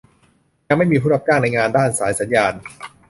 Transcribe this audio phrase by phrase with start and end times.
[0.67, 2.53] ยังไม่มีผู้รับจ้างในงานด้านสายสัญญาณ